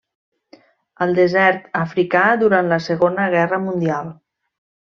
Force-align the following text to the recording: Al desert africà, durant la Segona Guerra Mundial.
Al 1.05 1.13
desert 1.19 1.67
africà, 1.81 2.23
durant 2.45 2.73
la 2.73 2.81
Segona 2.89 3.29
Guerra 3.37 3.61
Mundial. 3.69 4.13